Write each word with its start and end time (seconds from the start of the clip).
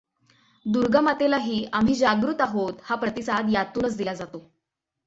दुर्गामातेला 0.65 1.37
ही 1.37 1.63
आम्ही 1.73 1.95
जागृत 1.95 2.41
आहोत 2.41 2.81
हा 2.83 2.95
प्रतिसाद 2.95 3.49
यातूनच 3.49 3.97
दिला 3.97 4.13
जातो. 4.13 4.43